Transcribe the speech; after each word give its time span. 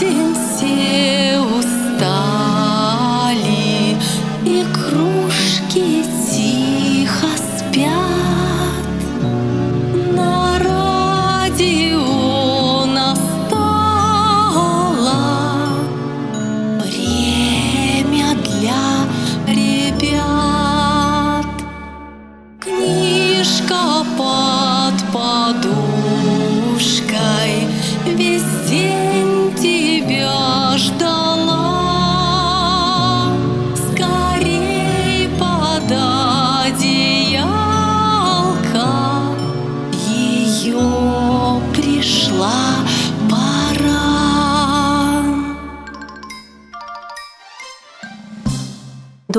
день 0.00 0.29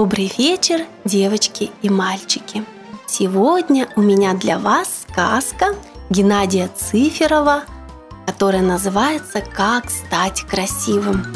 Добрый 0.00 0.32
вечер, 0.38 0.86
девочки 1.04 1.72
и 1.82 1.90
мальчики! 1.90 2.64
Сегодня 3.08 3.88
у 3.96 4.00
меня 4.00 4.34
для 4.34 4.60
вас 4.60 4.88
сказка 5.10 5.74
Геннадия 6.08 6.70
Циферова, 6.76 7.64
которая 8.24 8.62
называется 8.62 9.40
«Как 9.40 9.90
стать 9.90 10.42
красивым». 10.42 11.26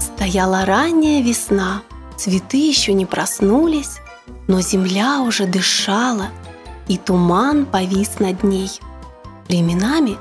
Стояла 0.00 0.64
ранняя 0.64 1.22
весна, 1.22 1.82
цветы 2.16 2.56
еще 2.56 2.94
не 2.94 3.06
проснулись, 3.06 4.00
но 4.48 4.60
земля 4.60 5.20
уже 5.20 5.46
дышала, 5.46 6.30
и 6.88 6.96
туман 6.96 7.64
повис 7.64 8.18
над 8.18 8.42
ней. 8.42 8.72
Временами 9.46 10.16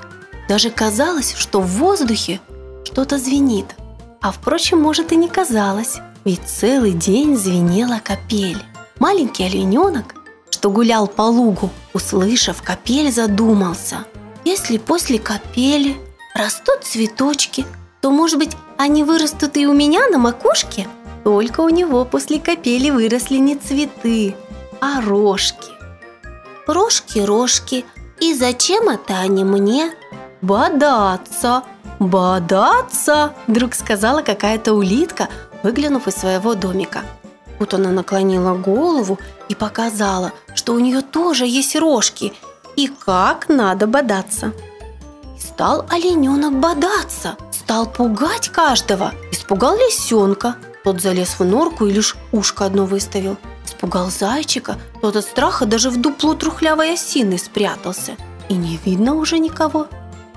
даже 0.47 0.69
казалось, 0.69 1.33
что 1.33 1.59
в 1.59 1.69
воздухе 1.69 2.39
что-то 2.83 3.17
звенит, 3.17 3.75
а 4.21 4.31
впрочем, 4.31 4.79
может 4.79 5.11
и 5.11 5.15
не 5.15 5.27
казалось, 5.27 6.01
ведь 6.25 6.47
целый 6.47 6.93
день 6.93 7.37
звенела 7.37 7.99
капель. 8.03 8.61
Маленький 8.99 9.45
олененок, 9.45 10.15
что 10.49 10.69
гулял 10.69 11.07
по 11.07 11.23
лугу, 11.23 11.69
услышав 11.93 12.61
капель, 12.61 13.11
задумался. 13.11 14.05
Если 14.45 14.77
после 14.77 15.19
капели 15.19 15.97
растут 16.35 16.83
цветочки, 16.83 17.65
то, 18.01 18.11
может 18.11 18.39
быть, 18.39 18.55
они 18.77 19.03
вырастут 19.03 19.57
и 19.57 19.67
у 19.67 19.73
меня 19.73 20.07
на 20.07 20.17
макушке? 20.17 20.87
Только 21.23 21.61
у 21.61 21.69
него 21.69 22.05
после 22.05 22.39
капели 22.39 22.89
выросли 22.89 23.37
не 23.37 23.55
цветы, 23.55 24.35
а 24.81 25.01
рожки. 25.01 25.71
Рожки, 26.67 27.19
рожки, 27.19 27.85
и 28.19 28.33
зачем 28.33 28.89
это 28.89 29.19
они 29.19 29.43
мне? 29.43 29.91
Бодаться, 30.41 31.63
бодаться, 31.99 33.33
вдруг 33.47 33.73
сказала 33.73 34.21
какая-то 34.21 34.73
улитка, 34.73 35.29
выглянув 35.63 36.07
из 36.07 36.15
своего 36.15 36.55
домика. 36.55 37.01
Тут 37.59 37.73
она 37.73 37.89
наклонила 37.89 38.55
голову 38.55 39.19
и 39.49 39.55
показала, 39.55 40.31
что 40.55 40.73
у 40.73 40.79
нее 40.79 41.01
тоже 41.01 41.45
есть 41.45 41.75
рожки 41.75 42.33
и 42.75 42.87
как 42.87 43.49
надо 43.49 43.87
бодаться. 43.87 44.53
И 45.37 45.41
стал 45.41 45.85
олененок 45.89 46.59
бодаться, 46.59 47.35
стал 47.51 47.85
пугать 47.85 48.49
каждого. 48.49 49.13
Испугал 49.31 49.75
лисенка, 49.75 50.55
тот 50.85 51.01
залез 51.01 51.37
в 51.37 51.43
норку 51.43 51.85
и 51.85 51.91
лишь 51.91 52.15
ушко 52.31 52.65
одно 52.65 52.85
выставил. 52.85 53.37
Испугал 53.65 54.09
зайчика, 54.09 54.77
тот 55.01 55.17
от 55.17 55.25
страха 55.25 55.65
даже 55.65 55.89
в 55.89 55.99
дупло 55.99 56.33
трухлявой 56.33 56.93
осины 56.93 57.37
спрятался. 57.37 58.13
И 58.47 58.53
не 58.53 58.79
видно 58.85 59.15
уже 59.15 59.37
никого, 59.37 59.87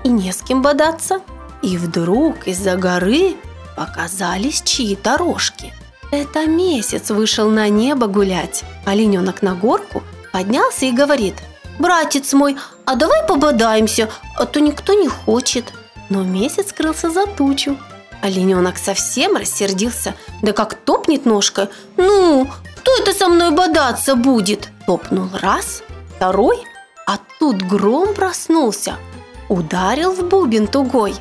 и 0.03 0.09
не 0.09 0.31
с 0.31 0.41
кем 0.41 0.61
бодаться. 0.61 1.21
И 1.61 1.77
вдруг 1.77 2.47
из-за 2.47 2.75
горы 2.75 3.35
показались 3.75 4.61
чьи-то 4.61 5.17
рожки. 5.17 5.73
Это 6.11 6.45
месяц 6.45 7.09
вышел 7.09 7.49
на 7.49 7.69
небо 7.69 8.07
гулять. 8.07 8.63
Олененок 8.85 9.41
на 9.41 9.55
горку 9.55 10.03
поднялся 10.31 10.85
и 10.85 10.91
говорит 10.91 11.35
«Братец 11.79 12.33
мой, 12.33 12.55
а 12.85 12.95
давай 12.95 13.25
пободаемся, 13.27 14.09
а 14.37 14.45
то 14.45 14.59
никто 14.59 14.93
не 14.93 15.07
хочет». 15.07 15.73
Но 16.09 16.23
месяц 16.23 16.69
скрылся 16.69 17.09
за 17.09 17.25
тучу. 17.25 17.77
Олененок 18.21 18.77
совсем 18.77 19.35
рассердился, 19.35 20.15
да 20.41 20.53
как 20.53 20.75
топнет 20.75 21.25
ножкой 21.25 21.69
«Ну, 21.97 22.47
кто 22.77 22.95
это 22.97 23.13
со 23.13 23.27
мной 23.27 23.51
бодаться 23.51 24.15
будет?» 24.15 24.69
Топнул 24.85 25.29
раз, 25.41 25.81
второй, 26.15 26.63
а 27.05 27.17
тут 27.39 27.61
гром 27.61 28.13
проснулся, 28.13 28.97
ударил 29.49 30.13
в 30.13 30.27
бубен 30.27 30.67
тугой, 30.67 31.15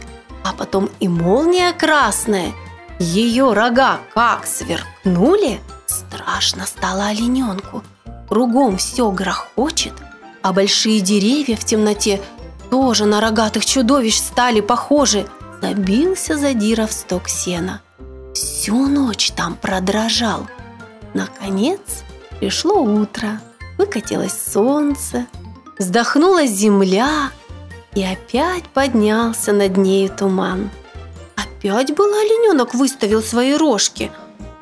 а 0.45 0.53
потом 0.53 0.91
и 1.01 1.09
молния 1.09 1.73
красная– 1.73 2.53
ее 3.03 3.53
рога 3.53 3.99
как 4.15 4.47
сверкнули, 4.47 5.61
страшно 5.87 6.67
стало 6.67 7.07
олененку. 7.07 7.83
Кругом 8.29 8.77
все 8.77 9.11
грохочет, 9.11 9.93
а 10.41 10.53
большие 10.53 11.01
деревья 11.01 11.57
в 11.57 11.65
темноте 11.65 12.23
тоже 12.71 13.05
на 13.05 13.21
рогатых 13.21 13.67
чудовищ 13.67 14.17
стали 14.17 14.61
похожи. 14.61 15.27
Забился 15.61 16.39
задира 16.39 16.87
в 16.87 16.93
сток 16.93 17.29
сена. 17.29 17.83
Всю 18.35 18.87
ночь 18.87 19.33
там 19.33 19.57
продрожал. 19.57 20.47
Наконец 21.13 21.81
пришло 22.39 22.83
утро, 22.83 23.41
выкатилось 23.79 24.35
солнце, 24.53 25.27
вздохнула 25.79 26.47
земля, 26.47 27.31
и 27.95 28.03
опять 28.03 28.65
поднялся 28.65 29.53
над 29.53 29.77
нею 29.77 30.11
туман– 30.11 30.71
Опять 31.63 31.95
был 31.95 32.13
олененок 32.13 32.75
выставил 32.75 33.23
свои 33.23 33.55
рожки, 33.55 34.11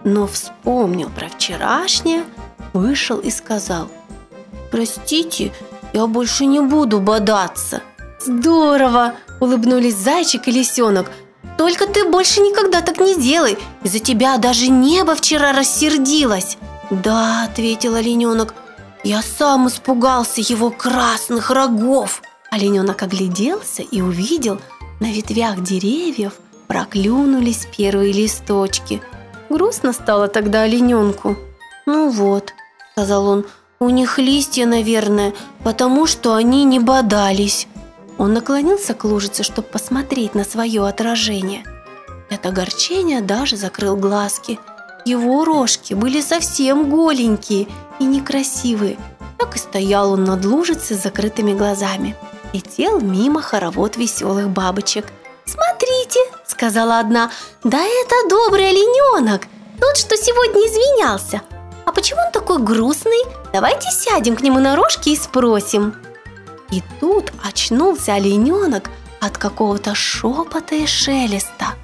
но 0.05 0.27
вспомнил 0.27 1.09
про 1.09 1.29
вчерашнее, 1.29 2.25
вышел 2.75 3.19
и 3.19 3.31
сказал 3.31 3.89
«Простите, 4.71 5.51
я 5.95 6.07
больше 6.07 6.45
не 6.45 6.61
буду 6.61 7.01
бодаться». 7.01 7.81
«Здорово!»– 8.21 9.15
улыбнулись 9.41 9.97
зайчик 9.97 10.47
и 10.49 10.51
лисенок. 10.51 11.11
«Только 11.57 11.87
ты 11.87 12.05
больше 12.05 12.43
никогда 12.43 12.83
так 12.83 13.01
не 13.01 13.15
делай, 13.15 13.57
из-за 13.83 13.99
тебя 13.99 14.37
даже 14.37 14.69
небо 14.69 15.15
вчера 15.15 15.55
рассердилось». 15.55 16.59
«Да»,– 16.91 17.45
ответил 17.51 17.95
олененок,– 17.95 18.55
«я 19.05 19.23
сам 19.23 19.69
испугался 19.69 20.43
его 20.43 20.69
красных 20.71 21.51
рогов». 21.51 22.21
Олененок 22.51 23.03
огляделся 23.03 23.83
и 23.83 24.01
увидел 24.01 24.61
на 25.01 25.13
ветвях 25.13 25.63
деревьев– 25.63 26.35
проклюнулись 26.71 27.67
первые 27.77 28.13
листочки. 28.13 29.03
Грустно 29.49 29.93
стало 29.93 30.29
тогда 30.29 30.63
олененку. 30.63 31.37
«Ну 31.85 32.11
вот»,— 32.11 32.55
сказал 32.93 33.27
он,— 33.27 33.45
«у 33.81 33.91
них 33.91 34.21
листья, 34.21 34.67
наверное, 34.67 35.35
потому 35.65 36.07
что 36.07 36.33
они 36.33 36.63
не 36.63 36.79
бодались». 36.79 37.67
Он 38.19 38.35
наклонился 38.35 38.95
к 38.95 39.03
лужице, 39.03 39.43
чтобы 39.43 39.67
посмотреть 39.67 40.37
на 40.37 40.45
свое 40.45 40.87
отражение. 40.87 41.65
От 42.31 42.47
огорчения 42.47 43.21
даже 43.21 43.57
закрыл 43.57 43.97
глазки. 43.97 44.61
Его 45.05 45.45
рожки 45.45 45.95
были 45.95 46.21
совсем 46.21 46.89
голенькие 46.89 47.67
и 47.99 48.05
некрасивые. 48.05 48.97
Так 49.39 49.57
и 49.57 49.59
стоял 49.59 50.13
он 50.13 50.23
над 50.23 50.45
лужицей 50.45 50.97
с 50.97 51.03
закрытыми 51.03 51.53
глазами. 51.53 52.15
Летел 52.53 53.01
мимо 53.01 53.43
хоровод 53.43 53.97
веселых 53.97 54.49
бабочек– 54.49 55.07
«Смотрите»,— 55.51 56.21
сказала 56.47 57.01
одна,— 57.01 57.31
«да 57.65 57.79
это 57.79 58.29
добрый 58.29 58.71
олененок, 58.71 59.43
тот, 59.81 59.97
что 59.97 60.17
сегодня 60.17 60.61
извинялся. 60.61 61.43
А 61.87 61.93
почему 61.93 62.21
он 62.21 62.31
такой 62.31 62.59
грустный? 62.59 63.25
Давайте 63.53 63.91
сядем 63.91 64.37
к 64.37 64.43
нему 64.43 64.61
на 64.61 64.77
рожки 64.77 65.09
и 65.09 65.17
спросим». 65.17 65.97
И 66.71 66.83
тут 67.01 67.33
очнулся 67.43 68.15
олененок 68.15 68.91
от 69.21 69.39
какого-то 69.39 69.97
шепота 69.97 70.77
и 70.77 70.87
шелеста. 70.87 71.75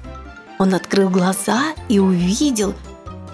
Он 0.59 0.73
открыл 0.73 1.09
глаза 1.09 1.73
и 1.89 1.99
увидел, 1.99 2.73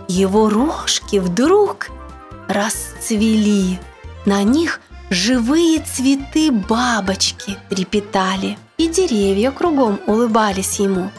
его 0.08 0.50
рожки 0.50 1.18
вдруг 1.18 1.90
расцвели. 2.48 3.80
На 4.26 4.42
них 4.42 4.82
живые 5.14 5.80
цветы 5.80 6.52
бабочки 6.52 7.58
трепетали 7.70 8.58
и 8.78 8.88
деревья 8.88 9.52
кругом 9.52 10.00
улыбались 10.08 10.80
ему, 10.80 11.12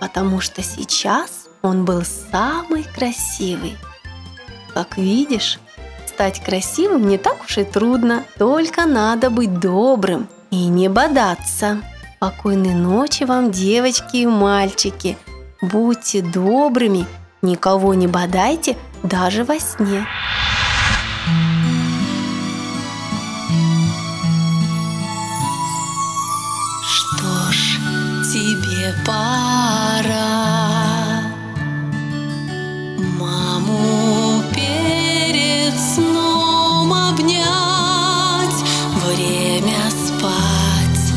потому 0.00 0.40
что 0.40 0.62
сейчас 0.62 1.48
он 1.62 1.84
был 1.84 2.02
самый 2.30 2.84
красивый. 2.84 3.76
Как 4.74 4.98
видишь, 4.98 5.58
стать 6.06 6.42
красивым 6.44 7.08
не 7.08 7.16
так 7.16 7.42
уж 7.44 7.58
и 7.58 7.64
трудно, 7.64 8.24
только 8.38 8.84
надо 8.84 9.30
быть 9.30 9.58
добрым 9.58 10.28
и 10.50 10.66
не 10.66 10.88
бодаться. 10.88 11.80
Спокойной 12.16 12.74
ночи 12.74 13.24
вам, 13.24 13.50
девочки 13.50 14.18
и 14.18 14.26
мальчики. 14.26 15.16
Будьте 15.62 16.20
добрыми, 16.20 17.06
никого 17.42 17.94
не 17.94 18.08
бодайте 18.08 18.76
даже 19.02 19.44
во 19.44 19.58
сне. 19.58 20.06
Пора 29.04 30.08
маму 33.20 34.42
перед 34.54 35.78
сном 35.78 36.92
обнять, 36.92 38.62
время 39.04 39.90
спать, 39.90 41.12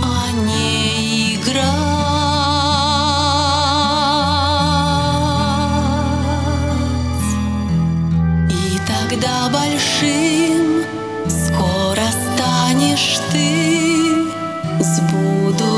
а 0.00 0.30
не 0.46 1.34
играть. 1.34 1.64
И 8.48 8.78
тогда 8.86 9.48
большим 9.48 10.84
скоро 11.28 12.06
станешь 12.36 13.18
ты, 13.32 14.28
сбуду. 14.80 15.77